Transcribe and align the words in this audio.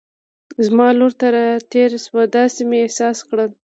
زما 0.65 0.87
لور 0.97 1.13
ته 1.19 1.27
را 1.33 1.45
تېر 1.71 1.91
شو، 2.03 2.19
داسې 2.35 2.61
مې 2.69 2.77
احساس 2.85 3.17
کړل. 3.29 3.49